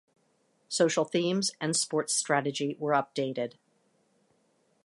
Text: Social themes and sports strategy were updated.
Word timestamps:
Social 0.67 1.05
themes 1.05 1.51
and 1.61 1.75
sports 1.77 2.15
strategy 2.15 2.75
were 2.79 2.93
updated. 2.93 3.53